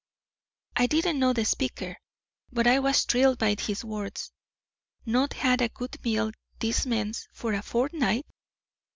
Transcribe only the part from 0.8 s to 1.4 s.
didn't know